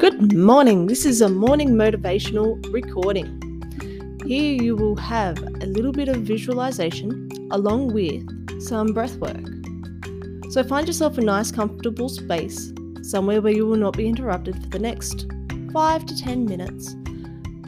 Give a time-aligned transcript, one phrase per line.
[0.00, 0.86] Good morning.
[0.86, 3.28] This is a morning motivational recording.
[4.24, 8.24] Here you will have a little bit of visualization along with
[8.62, 9.44] some breath work.
[10.52, 14.70] So find yourself a nice, comfortable space, somewhere where you will not be interrupted for
[14.70, 15.26] the next
[15.70, 16.94] 5 to 10 minutes,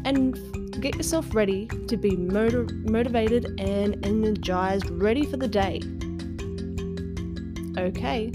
[0.07, 0.35] and
[0.81, 5.83] get yourself ready to be motiv- motivated and energized, ready for the day.
[7.77, 8.33] Okay,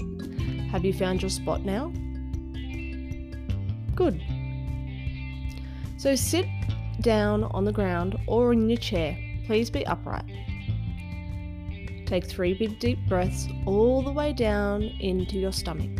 [0.70, 1.92] have you found your spot now?
[3.98, 4.22] Good.
[5.96, 6.46] So sit
[7.00, 9.18] down on the ground or in your chair.
[9.44, 10.24] Please be upright.
[12.06, 15.90] Take three big deep breaths all the way down into your stomach.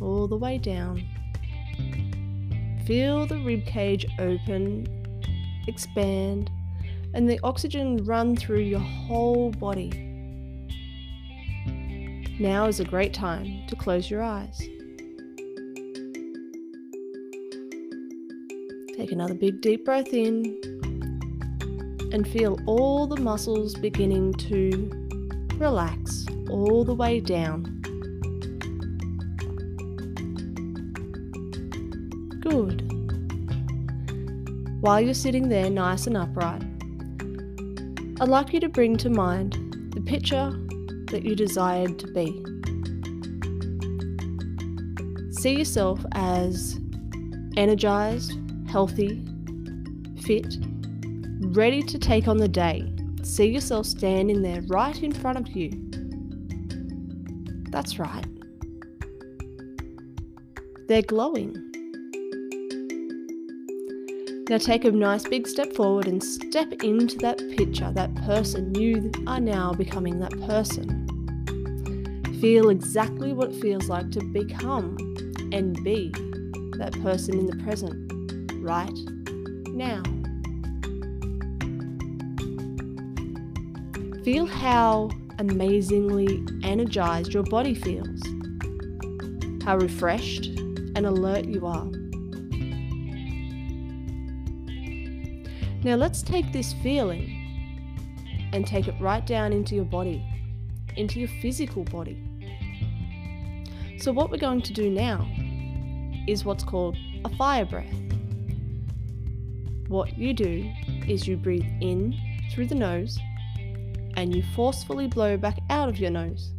[0.00, 1.02] All the way down.
[2.86, 4.86] Feel the rib cage open,
[5.66, 6.52] expand,
[7.14, 9.90] and the oxygen run through your whole body.
[12.38, 14.62] Now is a great time to close your eyes.
[19.02, 20.44] Take another big deep breath in
[22.12, 24.88] and feel all the muscles beginning to
[25.56, 27.64] relax all the way down.
[32.42, 32.88] Good.
[34.80, 36.62] While you're sitting there nice and upright,
[38.20, 40.52] I'd like you to bring to mind the picture
[41.10, 42.40] that you desired to be.
[45.32, 46.78] See yourself as
[47.56, 48.38] energized,
[48.72, 49.22] healthy,
[50.22, 50.56] fit,
[51.54, 52.90] ready to take on the day.
[53.22, 55.70] See yourself standing there right in front of you.
[57.70, 58.24] That's right.
[60.88, 61.54] They're glowing.
[64.48, 68.74] Now take a nice big step forward and step into that picture, that person.
[68.74, 71.06] You are now becoming that person.
[72.40, 74.96] Feel exactly what it feels like to become
[75.52, 76.10] and be
[76.78, 78.12] that person in the present
[78.62, 78.96] right
[79.68, 80.02] now.
[84.24, 88.20] Feel how amazingly energized your body feels,
[89.64, 90.46] how refreshed
[90.94, 91.86] and alert you are.
[95.84, 97.38] Now let's take this feeling
[98.52, 100.24] and take it right down into your body,
[100.96, 102.22] into your physical body.
[103.98, 105.28] So, what we're going to do now
[106.28, 107.92] is what's called a fire breath.
[109.92, 110.72] What you do
[111.06, 112.18] is you breathe in
[112.50, 113.18] through the nose
[114.16, 116.54] and you forcefully blow back out of your nose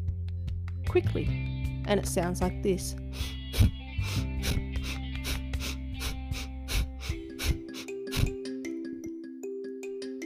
[0.87, 1.25] quickly,
[1.87, 2.95] and it sounds like this.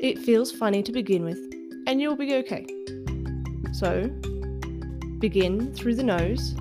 [0.02, 1.40] it feels funny to begin with,
[1.88, 2.68] and you'll be okay.
[3.72, 4.10] So,
[5.20, 6.56] begin through the nose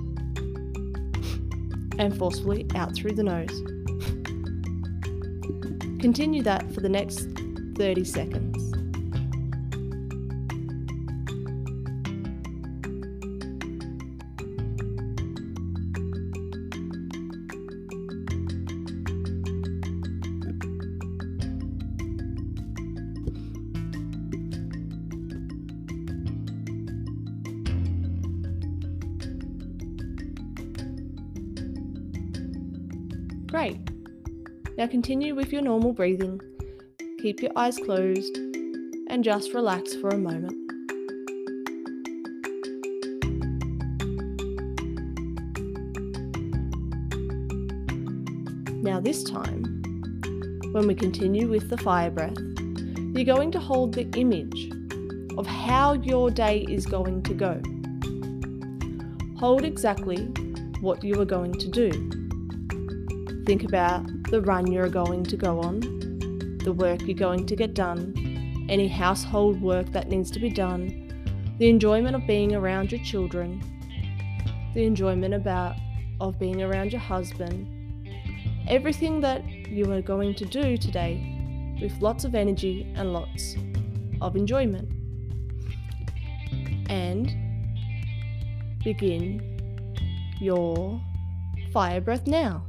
[1.99, 3.76] and forcefully out through the nose.
[5.99, 7.27] Continue that for the next
[7.75, 8.63] 30 seconds.
[33.47, 33.96] Great.
[34.77, 36.39] Now continue with your normal breathing.
[37.19, 38.37] Keep your eyes closed
[39.09, 40.53] and just relax for a moment.
[48.83, 49.63] Now, this time,
[50.73, 52.37] when we continue with the fire breath,
[53.15, 54.71] you're going to hold the image
[55.39, 57.59] of how your day is going to go.
[59.39, 60.25] Hold exactly
[60.81, 61.89] what you are going to do.
[63.47, 65.79] Think about the run you're going to go on,
[66.63, 68.13] the work you're going to get done,
[68.69, 73.61] any household work that needs to be done, the enjoyment of being around your children,
[74.73, 75.75] the enjoyment about
[76.19, 77.67] of being around your husband,
[78.67, 81.33] everything that you are going to do today
[81.81, 83.55] with lots of energy and lots
[84.19, 84.89] of enjoyment.
[86.89, 87.33] And
[88.83, 89.41] begin
[90.39, 91.01] your
[91.71, 92.65] fire breath now.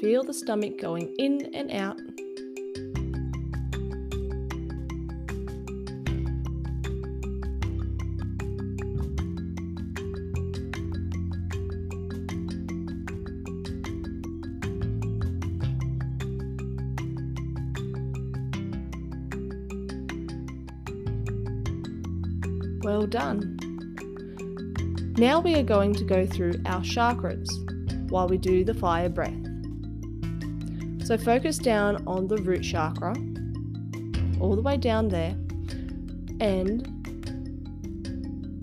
[0.00, 1.98] Feel the stomach going in and out.
[22.82, 23.56] Well done.
[25.16, 27.48] Now we are going to go through our chakras
[28.10, 29.45] while we do the fire breath.
[31.06, 33.14] So focus down on the root chakra,
[34.40, 35.36] all the way down there,
[36.40, 36.82] and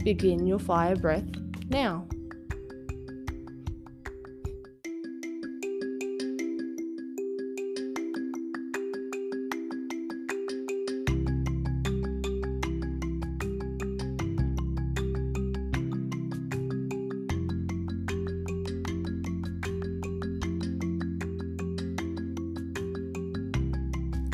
[0.03, 1.23] begin your fire breath
[1.69, 2.05] now.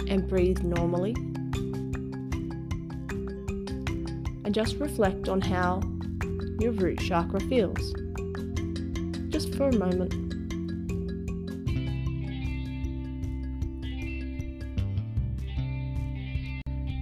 [0.09, 1.13] And breathe normally.
[4.43, 5.81] And just reflect on how
[6.59, 7.93] your root chakra feels.
[9.29, 10.13] Just for a moment.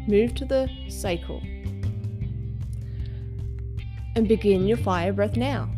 [0.08, 1.42] Move to the sacral
[4.16, 5.70] and begin your fire breath now.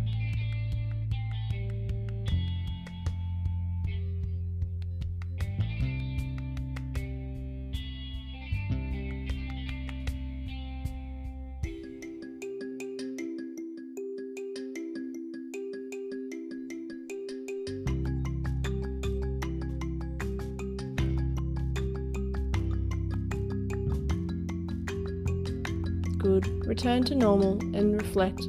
[26.66, 28.42] Return to normal and reflect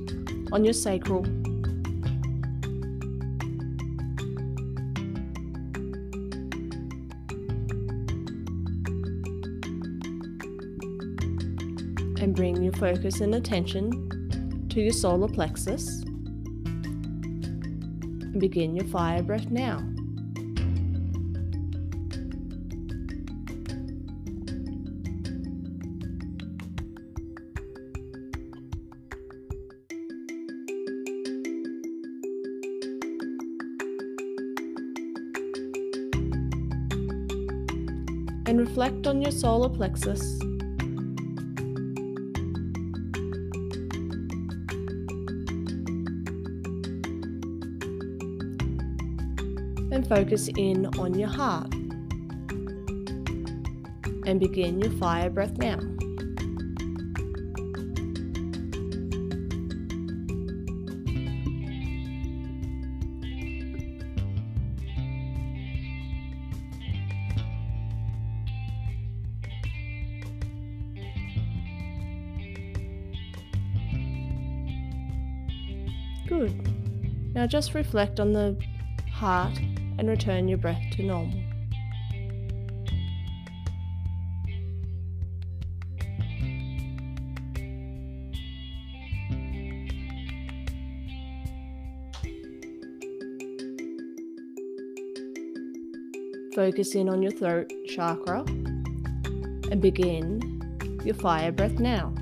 [0.52, 1.25] on your sacral.
[12.22, 16.02] And bring your focus and attention to your solar plexus.
[18.22, 19.82] And begin your fire breath now.
[38.80, 40.40] Reflect on your solar plexus.
[49.92, 51.74] And focus in on your heart.
[54.24, 55.89] And begin your fire breath now.
[76.30, 77.34] Good.
[77.34, 78.56] Now just reflect on the
[79.12, 79.58] heart
[79.98, 81.42] and return your breath to normal.
[96.54, 98.42] Focus in on your throat chakra
[99.72, 100.62] and begin
[101.04, 102.14] your fire breath now.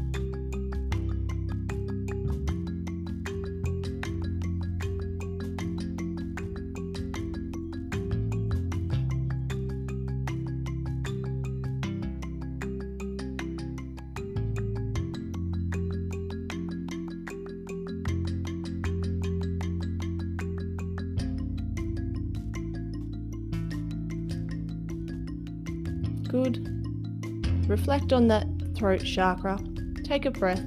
[26.29, 27.69] Good.
[27.69, 29.59] Reflect on that throat chakra.
[30.05, 30.63] Take a breath.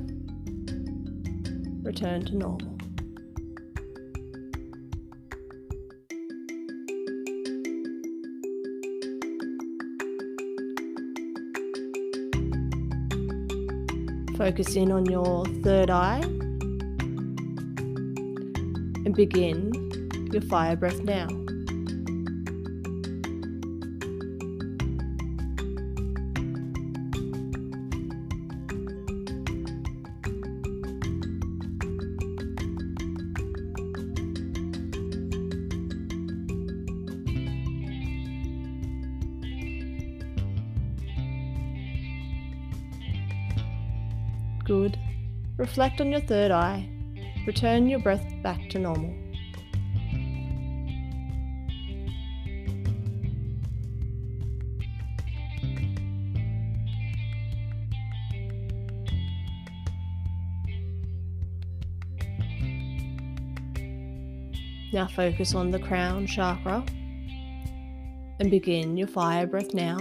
[1.84, 2.72] Return to normal.
[14.36, 16.22] Focus in on your third eye
[19.06, 19.72] and begin
[20.32, 21.28] your fire breath now.
[44.64, 44.98] Good.
[45.58, 46.90] Reflect on your third eye.
[47.46, 49.14] Return your breath back to normal.
[64.94, 66.84] Now focus on the crown chakra
[68.40, 69.98] and begin your fire breath now.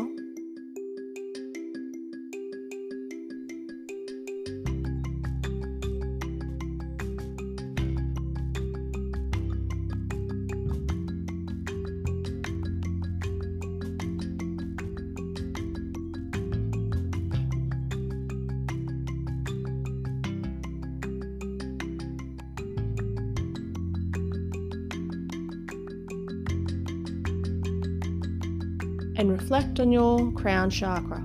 [29.21, 31.23] And reflect on your crown chakra,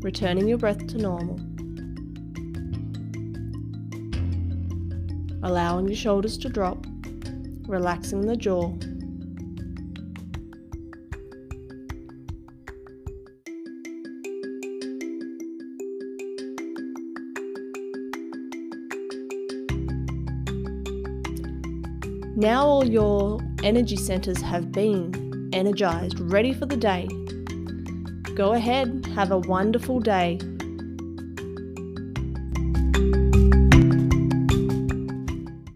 [0.00, 1.36] returning your breath to normal.
[5.42, 6.84] Allowing your shoulders to drop,
[7.66, 8.68] relaxing the jaw.
[22.36, 27.08] Now all your energy centers have been energized, ready for the day.
[28.38, 30.38] Go ahead, have a wonderful day.